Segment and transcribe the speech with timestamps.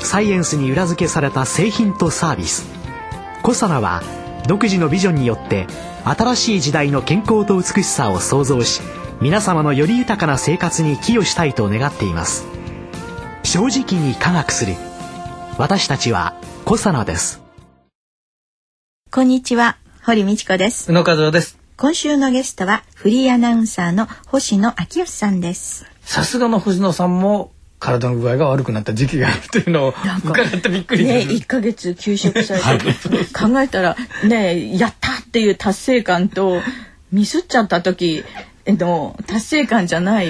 [0.00, 2.66] サイエンスに裏付けされた製品とサービス。
[3.42, 4.02] コサナは
[4.46, 5.66] 独自のビジョンによって
[6.04, 8.80] 新しい時代の健康と美しさを創造し
[9.20, 12.46] 皆様のより豊かな生活に寄与したいと願っています。
[13.42, 14.74] 正直に科学する。
[15.58, 16.34] 私たちは
[16.64, 17.42] コサナです。
[19.10, 19.78] こんにちは。
[20.04, 20.90] 堀道子です。
[20.90, 21.58] 宇野和夫です。
[21.76, 25.86] 今週のゲストはフリーアナウンサーの星野昭義さんです。
[26.02, 36.60] さすがの星野さんも体の具合が悪くなった時期があるというのを伺ってびっくりね一ヶ月休職されて、はい、考えたらね やったっていう達成感と
[37.12, 38.24] ミスっちゃった時
[38.66, 40.28] の達成感じゃない。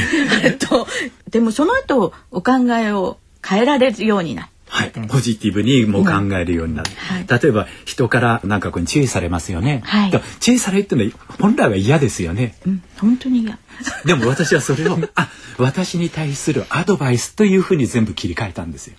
[0.58, 0.86] と
[1.30, 6.96] でもその後お考えを変えられるようになったはい、ポジティブにも考えるようになる、うん。
[6.96, 13.58] はい、例えば人からなんかこう注意されますよね、はい、注意されるってのは本来は嫌ですよね、うん、本当に嫌。
[14.04, 15.28] でも私はそれを あ
[15.58, 18.96] 私に対するアドバイスというふうに全部切り替えたんですよ。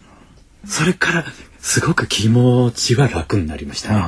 [0.65, 1.25] それから
[1.59, 4.01] すごく気持ちは楽になりましたね。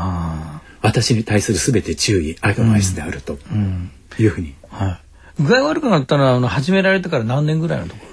[0.82, 3.38] 私に対する全て注意アドバイスであると。
[4.18, 5.00] いうふうに、うんは
[5.40, 8.10] い、具合悪くなったのはあの始められてから何年ぐらいのところ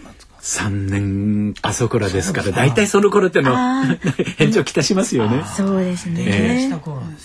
[0.46, 3.54] 三年あそこらですから大体その頃っての
[4.38, 5.44] 返事をきたしますよね。
[5.56, 6.24] そうですね。
[6.26, 6.80] えー、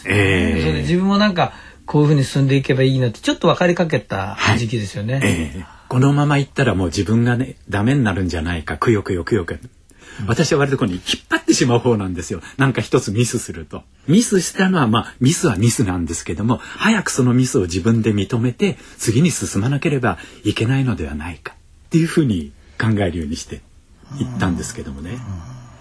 [0.05, 1.53] えー、それで自分もなんか
[1.86, 5.16] こういうふうに進んでいけばいいなってちょっと分かりかけた時期ですよね。
[5.16, 9.59] はい、えー、このままいったらもう自分がねダメになるんじゃないかくよくよくよく。
[10.27, 12.42] 私は割とこに引っ張ってしまう方なんですよ。
[12.58, 13.83] なんか一つミスすると。
[14.08, 23.61] ミスしたのはまあミスはミスなんですけども、早くそのミスを自分で認めて次に進まなければいけないのではないかっていうふうに考えるようにして
[24.20, 25.17] 行ったんですけどもね。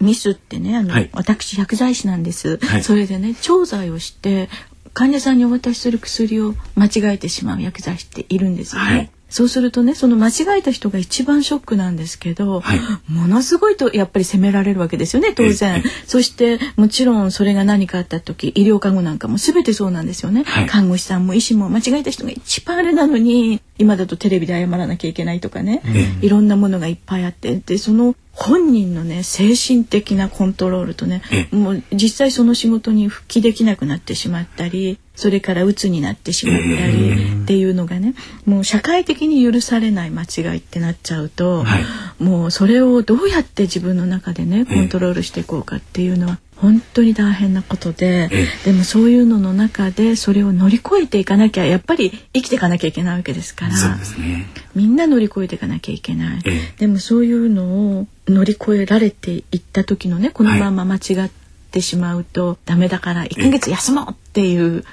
[0.01, 4.49] ミスってねあの、はい、私薬剤師なんです、はい、それでね調剤をして
[4.95, 8.91] 患者さんにお渡しする薬を間違えてしまう薬剤師っているんですよね。
[8.91, 25.83] はいそうするとねその間違えた人が一番ショックなんですけど、はい、ものすごいとやっぱり責められるわけですよね当然、そしてもちろんそれが何かあった時医療看護なんかも全てそうなんですよね、はい、看護師さんも医師も間違えた人が一番あれなのに今だとテレビで謝らなきゃいけないとかね、
[26.21, 27.57] いろんなものがいっぱいあって。
[27.57, 38.15] でその本人のね精神的なコントロールとねもう実際その仕事に復帰できなくなってしまったりそれから鬱になってしまったりっていうのがね
[38.47, 48.29] もう社会的に許されない間違いってなっちゃうと、はい、もうそれをどうやって自分の中でねコントロールしていこうかっていうのは本当に大変なことで
[48.65, 56.43] でもそういうのの中でそれを乗り越えていかなきゃやっぱり生きていかなきゃいけないわけですから、ね、みんな乗り越えていかなきゃいけない。
[56.79, 57.65] でもそういうの
[57.99, 61.31] を乗り越えられていった時のねこのまま間違っ
[61.71, 64.85] てしまうとダメだから1ヶ月休もうっていう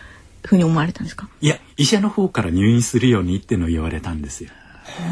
[0.46, 1.28] ふうに思われたんですか？
[1.42, 4.52] いや医者の方から入院するようにっての言われたんですよ。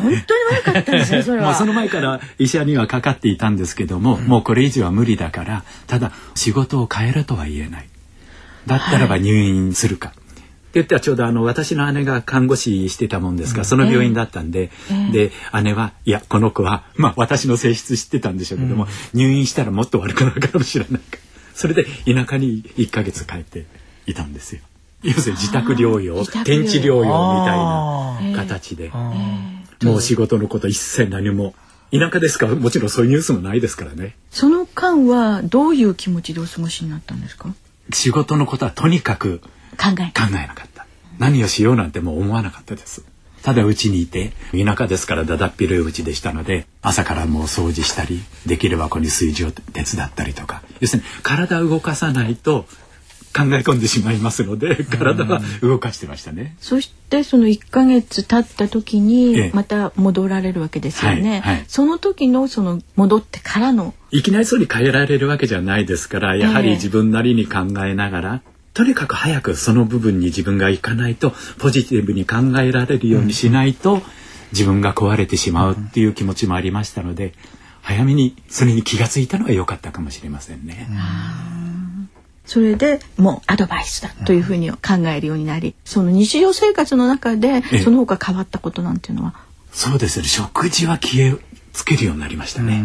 [0.02, 0.22] 本当に
[0.58, 1.48] 悪かったんですよそれは。
[1.50, 7.88] もうその前から医者にはかかっていたんですけども、うん、もうこれ以上は無理だからただ仕事を変えるとは言えない。
[8.66, 10.08] だったらば入院するか。
[10.10, 10.26] はい
[10.76, 15.32] って言ったらちょうどあの私の姉が看護師してたもんですから、その病院だったんで、えー、で
[15.64, 21.18] 姉はいやこの子はまあ私の性質知ってたんでしょうけども、うん、入院したらもっと悪くなるかもしれないか。
[21.54, 23.66] それで田舎に1ヶ月帰って
[24.06, 24.62] いたんですよ。
[25.02, 28.92] 要するに自宅療養転地療養みたいな形で、
[29.84, 31.56] もう仕事のこと一切何も。
[31.92, 32.48] 田舎ですか？
[32.48, 34.16] らもちろんそういうニュースもないですからね。
[34.32, 37.54] その間はどういう気持ちでお過ごしになったんですか？
[37.94, 39.40] 仕事のことはとにかく
[39.78, 40.12] 考え。
[40.20, 40.88] 考えなかった。
[41.20, 43.06] 何をしようなんてもう思わなかったです。
[43.44, 50.64] ただ家にいて田舎ですからだだっ広いうちでしたので朝からもう掃除したりできればここに炊事を手伝ったりとか。
[50.80, 52.66] 要するに体を動かさないと
[53.36, 56.56] 考え込んでしまいますので体は動かしてましたね。
[56.60, 61.42] そしてその1ヶ月経った時にまた戻られるわけですよね。
[61.42, 63.94] はいはい、その時のその戻ってからの。
[64.12, 68.42] いきなりそうに変えられるわけじゃないですからやはり自分なりに考えながら、
[68.74, 74.02] とにかく早くその部分に自分がいかないとポジティブに考えられるようにしないと、
[74.52, 77.34] 自分が壊れてしまうっていう気持ちもありましたので
[77.82, 80.88] 早めにそれに気が付いたのは良かったかもしれませんね。
[82.46, 84.78] それでもうアドバイスだというふうに考
[85.08, 89.34] えるようになり、その日常生活の中でその他変わったことなんていうのは？
[89.72, 90.26] そうですね。
[90.26, 91.38] 食事は消え
[91.74, 92.84] つけるようになりましたね。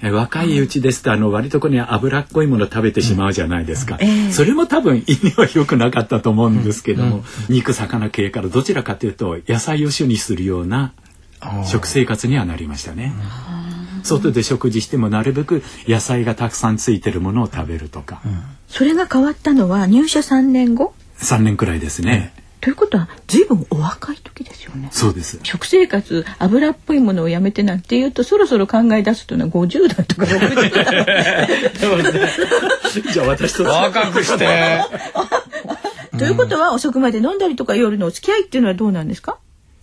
[0.00, 3.98] 若いうちですとあの割とこに脂っこいもの食べてしまうじゃないですか、
[4.30, 10.92] それも多分意味は良くなかったと思うんですけども、肉魚系からどちらかというと野菜を主にするような
[11.66, 13.12] 食生活にはなりましたね。
[14.08, 18.20] 外で食事してもなるべく野菜がたくさんついてるものを食べるとか、
[18.68, 24.88] それが変わったのは入社3年後？3年くらいですね、ということは随分お若い時ですよね。
[24.92, 25.38] そうです。
[25.42, 31.48] 食生活油っぽいものをやめてなんていうとそろそろ考え出すというのは50代とか60代。
[33.12, 34.82] じゃあ私と若くして。
[36.18, 39.38] ということは遅くまで飲んだりとか夜のお付き合いっていうのはどうなんですか？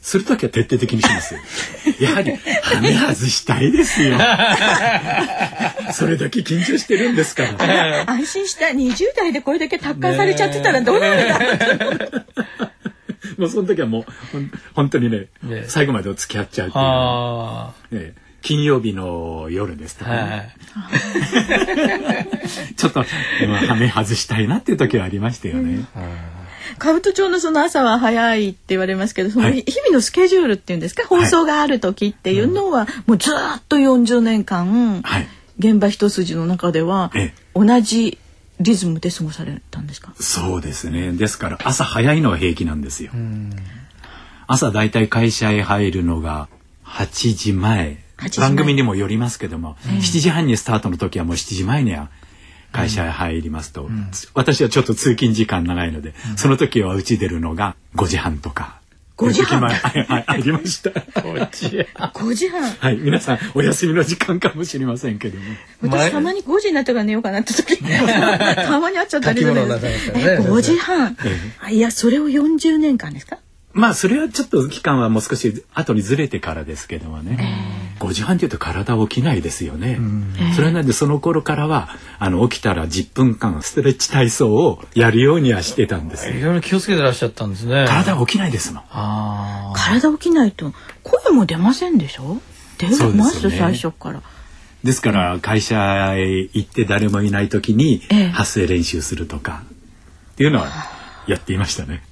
[0.06, 1.40] するときは徹底的にしますよ。
[2.00, 2.38] やはり、は
[2.80, 4.16] め外したいですよ。
[5.94, 8.06] それだけ緊張してるんですから。
[8.08, 8.68] 安心した。
[8.68, 11.40] 20代でこれだけ達観されちゃってたらどうなるんだ
[13.40, 14.06] もうその時はもう、
[14.76, 18.06] 本当にね、ね最後までお付き合っちゃうっていう。
[18.06, 18.14] ね
[18.44, 20.56] 金曜日の夜ですとか、ね、
[22.78, 25.84] ちょっと、はめ外したいなっていう時はありましたよね。
[26.80, 35.04] 兜町のその朝は早いって言われますけどその日々のスケジュールっていうんですか、放送がある時っていうのは、もうずっと40年間、
[35.58, 37.12] 現場一筋の中では
[37.54, 38.18] 同じ
[38.60, 40.14] リズムで過ごされたんですか？
[40.20, 41.12] そうですね。
[41.12, 43.12] ですから朝早いのは平気なんですよ。
[44.48, 46.48] 朝だいたい会社へ入るのが
[46.86, 48.04] 8時前。
[48.40, 52.10] 番組にもよりますけども、7時半にスタートの時はもう7時前には
[52.76, 58.80] 会社へ入りますと、うん、私はちょっと通勤時間長いので、うん、その時はうち出るのが5時半とか。
[59.18, 59.62] 5時半？
[59.62, 59.70] は
[60.20, 60.90] い、ありました。
[60.90, 62.62] 5時半。
[62.64, 65.44] はい、皆さんお休みの時間かもしれませんけども。
[65.84, 69.54] 私たまに5時になったから寝ようかなって時 たまにあっちゃったりする。
[69.54, 71.16] 5時半。
[71.72, 73.38] いや、それを40年間ですか？
[73.76, 80.00] まあそれはちょっと期間はもう少し後にずれてからですけどもね、えー、5時半っていうと体起きないですよね、
[80.56, 86.30] それなんでその頃からはあの起きたら10分間ストレッチ体操をやるようにはしてたんです。
[86.30, 87.86] いろいろ気をつけてらっしゃったんですね。
[87.86, 88.84] 体起きないですもん。
[89.76, 90.72] 体起きないと
[91.04, 92.38] 声も出ませんでしょ？
[92.78, 94.22] 出ます、ね、最初から。
[94.86, 96.22] ですから会社へ
[96.54, 98.02] 行って誰もいない時に
[98.32, 99.64] 発声練習するとか
[100.34, 100.70] っていうのは
[101.28, 102.04] やっていましたね、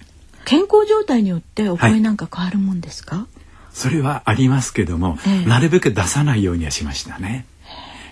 [0.46, 3.26] 健康状態によってお声なんか変わるもんですか、はい、
[3.72, 7.46] それはありますけども、ええ、なるべく出さないようにはしましたね。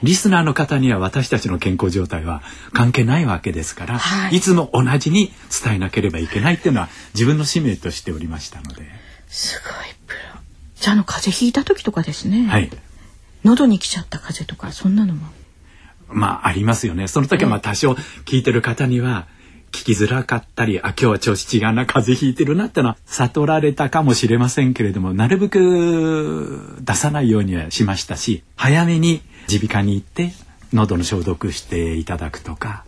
[0.03, 2.41] リスナーの方には私たちの健康状態は
[2.73, 5.31] 関係ないわけですから、はい、いつも同じに
[5.63, 8.83] 伝えなければいけないっていうのは自分の使命としておりましたので。
[9.27, 9.73] すごい
[10.07, 10.41] プロ。
[10.75, 12.47] じゃあの風邪ひいた時とかですね。
[12.47, 12.71] はい。
[13.43, 15.27] 喉に来ちゃった風邪とかそんなのも？
[16.07, 17.07] まあありますよね。
[17.07, 17.91] その時はまあ多少
[18.25, 19.27] 聞いてる方には、
[19.71, 30.33] 聞きづらかったり、あ、今日は調子違うな、風邪ひいてるなってのは悟られたかもしれませんけれども、なるべく出さないようにはしましたし、早めに耳鼻科に行って
[30.73, 32.83] 喉の消毒していただくとか。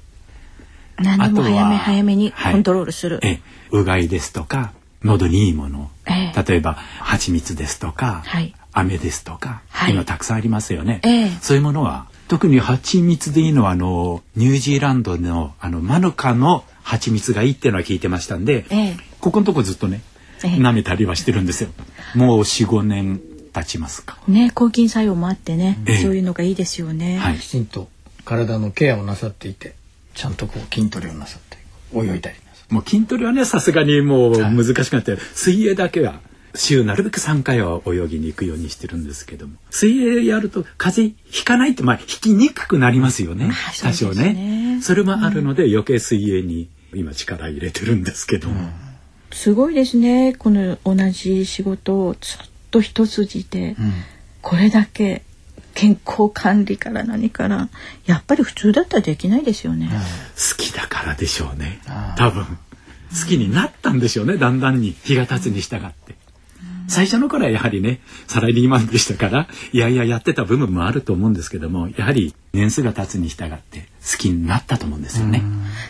[1.00, 3.20] 何でも早め早めにコントロールする。
[3.24, 3.42] はい、え
[3.72, 16.64] うがいですとか、喉にいいもの、ええ、例えば蜂蜜ですとか、はい、飴ですとか、はい、今たくさんありますよね、え、そういうものは特に蜂蜜でいいのはあのニュージーランドのあのマヌカの
[16.94, 20.02] 蜂蜜がいいっていうのは聞いてましたんで、ええ、ここのとこずっとね、
[20.44, 21.70] ええ、舐めたりはしてるんですよ。
[22.16, 23.22] もう4、5年
[23.54, 24.18] 経ちますか。
[24.28, 27.18] ね、抗菌作用もあってね、え、そういうのがいいですよね。
[27.18, 27.90] はい、きちんと
[28.26, 29.76] 体のケアをなさっていて、
[30.14, 31.58] ちゃんとこう筋トレをなさって
[31.96, 32.38] 泳いだり
[32.70, 36.20] もう筋トレはねさすがにもう難しくなって、はい、水泳だけは
[36.56, 44.80] 週なるべく3回は泳ぎに行くようにしてるんですけども水泳やると風邪ひかないってまあ引きにくくなりますよね、多少ね。
[44.82, 48.50] それもあるので、余計水泳に今力入れてるんですけど。
[48.50, 48.72] も、うん、
[49.32, 50.34] すごいですね。
[50.34, 52.40] この同じ仕事をずっ
[52.72, 53.94] と一筋で、うん、
[54.42, 55.24] これだけ
[55.74, 57.70] 健康管理から何から
[58.06, 60.06] やっぱり普通だったらできないですよね、うん、好
[60.58, 61.82] きだからでしょうね。
[62.18, 62.46] 多分。
[62.46, 64.38] 好きになったんでしょうね。
[64.38, 64.96] だんだんに。
[65.04, 66.16] 日が経つに従って。
[66.88, 75.42] 最初の頃はやはりねサラリーマンでしたからいやいややってた部分もあると思うんですけどもやはり年数が経つに従って好きになったと思うんですよね。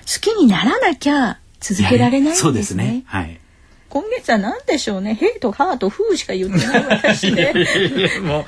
[0.01, 2.35] 好きにならなきゃ続けられないんですね。
[2.35, 3.03] そうですね。
[3.05, 3.39] はい。
[3.93, 5.13] 今月は何でしょうね。
[5.13, 7.53] ヘイとハーとフーしか言ってない私ね。
[8.23, 8.45] も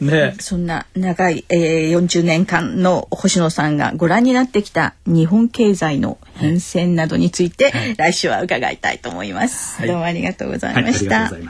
[0.00, 0.34] うね。
[0.40, 9.88] そんな長い、えー、40年間の星野さんがご覧になってきた日本経済の変遷などについて、はい、来週は伺いたいと思います、はい。
[9.88, 11.20] どうもありがとうございました。
[11.20, 11.48] はい、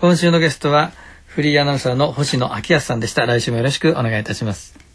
[0.00, 0.90] 今週のゲストは
[1.26, 3.26] フリーアナウンサーの星野昭康さんでした。
[3.26, 4.89] 来週もよろしくお願いいたします。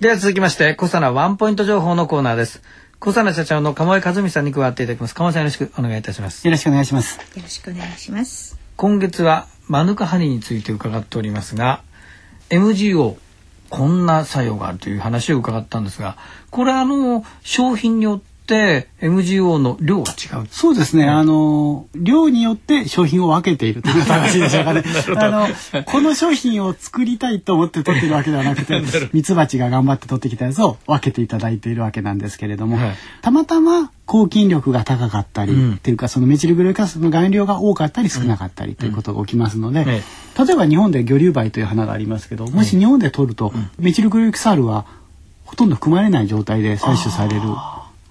[0.00, 2.62] では続きまして、小佐ワンポイント情報のコーナーです。
[2.98, 5.14] 小佐社長の鴨井和美さんに加わっていただきます。
[5.14, 6.44] 鴨井さんよろしくお願いいたします。
[6.44, 7.16] よろしくお願いします。
[7.18, 8.58] よろしくお願いします。
[8.76, 11.82] 今月はマヌカハニーについて伺っておりますが、
[12.50, 13.16] MGO
[13.70, 16.16] こんな作用があるという話を伺ったんですが
[16.50, 24.82] これあの商品によって MGO の量が違うそうですね、あの量によって商品を分けているというのが正しいでしょうかね
[25.16, 28.82] あのこの商品を作りたいと思って取ってるわけではなくて
[29.12, 40.00] ミツバチが頑張って取ってきたやつを分けていただいているわけなんですけれども、はい、たまたま抗菌力が高かったり、うん、っていうかそのメチルグロイカスの含量が多かったり少なかったりということが起きますので、例
[40.52, 44.84] えば日本で魚竜梅という花がありますけどもし日本で取ると、メチルグロイクサールは
[45.44, 47.42] ほとんど含まれない状態で採取される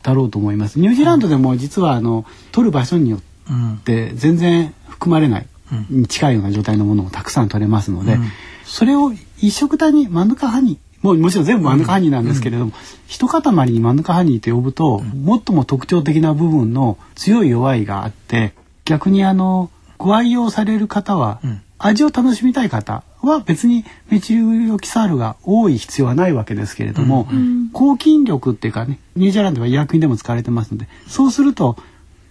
[0.03, 0.79] だろうと思います。
[0.79, 5.47] ニュージーランドでも実はあの取る場所によって全然含まれない、
[5.89, 8.17] に近いような状態のものもたくさん取れますので、
[8.65, 12.71] それを一色単にマヌカハニーもうもちろん全部マヌカハニーなんですけれども、
[13.07, 13.41] 一塊
[13.71, 18.53] にマヌカハニーと呼ぶと、最も特徴的な部分の強い弱いがあって
[18.85, 21.41] 逆にあのご愛用される方は、
[21.85, 31.77] 味を楽しみたい方は別にメチルオキサールが多い必要はないわけですけれども、うん、抗菌力っていうかねニュージーランドは医薬品でも使われてますのでそうすると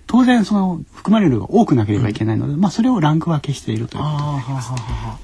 [0.07, 4.73] 当然その含まれる量が多くなければいけないので、うん、まあそれをランク分けしているということになります。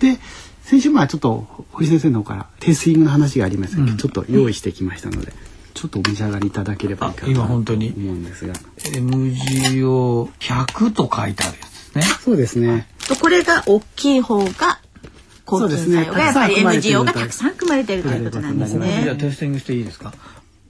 [0.01, 0.19] で
[0.63, 5.33] 先週まあちょっと堀先生の方からテイスティングの話がありましたけど、うん、ちょっと用意してきましたので。
[5.75, 7.65] ちょっとお召し上がりいただければいいかと思うん
[8.25, 8.55] ですが。
[8.79, 12.19] MGO100 と書いてあるやつですね。
[12.25, 12.89] そうですね。
[13.17, 14.81] これが大きい方が
[15.45, 19.01] 抗菌作用がやっぱり MGO がたくさん含まれているということなんですね。
[19.05, 20.13] じゃあテスティングしていいですか？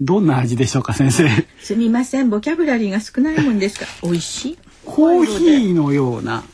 [0.00, 1.28] どんな味でしょうか先生。
[1.60, 4.58] すみませんボキャブラリーが少ないもんですが美味しい？
[4.84, 6.44] コーヒーのような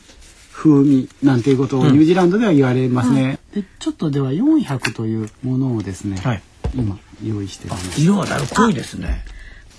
[0.51, 3.39] 風味なんていうことをニュージーランドでは言われますね。
[3.53, 6.41] うん、でちょっとでは400というものをですね、はい、
[6.73, 7.67] 今用意して
[8.01, 9.23] 色はだいぶ濃いですね。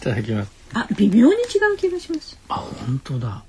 [0.00, 0.52] いただきます。
[0.72, 1.36] あ微妙に違
[1.74, 2.38] う気がします。
[2.48, 2.54] あ
[2.86, 3.42] 本当だ。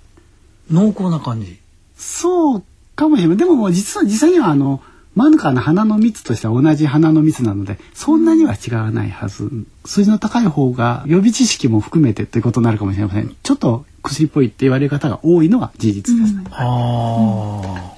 [0.72, 1.60] 濃厚な感じ。
[1.98, 2.64] そう
[2.96, 3.38] かもしれない。
[3.38, 4.82] でも実は実際にはあの
[5.16, 9.50] マヌカの花の蜜としては同じ花の蜜なのでそんなには違わないはず。
[9.86, 13.36] 数字の高い方が予備知識も含めてということになるかもしれません。
[13.42, 16.46] ちょっと薬っぽいって言われる方が多いのは事実ですね、うん、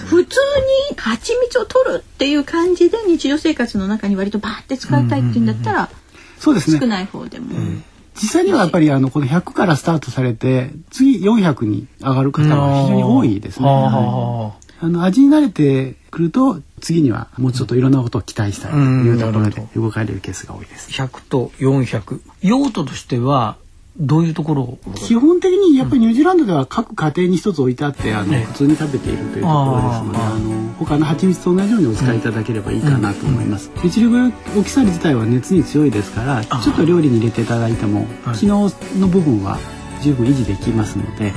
[0.07, 0.39] 普通
[0.91, 5.89] に蜂蜜を取るっていう感じで日常生活の中に割とバーって使いたいっていうんだったら、
[6.39, 6.79] そうですね。
[6.79, 7.83] 少ない方でも、うん
[8.21, 13.67] 実際にはやっぱりあのこの100からスタートされて次400に上がる方が非常に多いですね。
[13.67, 14.87] はい、あ。
[14.87, 20.89] の味に慣れてくると次にはもうちょっといろんなことを期待したいというところで動かれるケースが多いです。
[20.91, 23.57] 100と400用途としては
[23.99, 24.79] どういうところを？
[24.95, 33.71] 基本的にやっぱりニュージーランドでは各家庭に一つ置いてあってあの、普通に食べているというところですのであの他の蜂蜜と同じようにお使いいただければいいかなと思います。
[33.83, 39.59] メチルグオキサリ自体は熱に強いですからちょっと料理に入れていただいても機能の部分は
[40.01, 41.33] 十分維持できますので、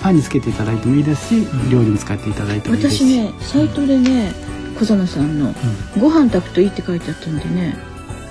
[0.00, 2.96] パンにつけていただいてもいいですし、料理に使っていただいてもいいです。
[2.96, 4.32] し私ねサイトでね
[4.78, 5.52] 小園さんの、
[5.98, 7.76] ご飯炊くといいって書いてあったんでね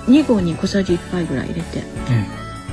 [0.06, 1.82] 2合に小さじ1杯ぐらい入れて、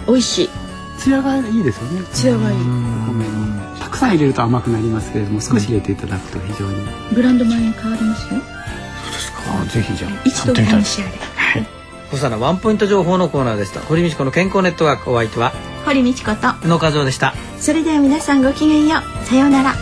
[0.08, 0.50] 美味しい
[0.98, 2.02] 艶がいいですよね。
[2.14, 2.58] 艶がいい。
[2.58, 6.76] 米のたくさん入れると甘くなりますけれども少し入れていただくと非常に、
[7.14, 8.40] ブランド米に変わりますよ。
[8.40, 9.42] そうですか。
[9.66, 11.68] ぜひじゃあ一度試しあれはい。
[12.12, 15.52] 小さなワンポイント情報のコーナーでした堀道子の健康ネットワークお相手は？
[15.86, 16.48] 堀道子と。
[16.66, 17.34] 宇野和夫でした。
[17.60, 19.26] それでは皆さんごきげんよう。
[19.26, 19.74] さようなら。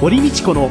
[0.00, 0.70] 堀道子の